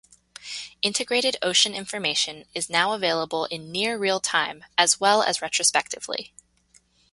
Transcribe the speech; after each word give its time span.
Integrated 0.81 1.37
ocean 1.43 1.75
information 1.75 2.45
is 2.55 2.71
now 2.71 2.93
available 2.93 3.45
in 3.45 3.71
near 3.71 3.99
real 3.99 4.19
time, 4.19 4.65
as 4.75 4.99
well 4.99 5.21
as 5.21 5.43
retrospectively. 5.43 6.33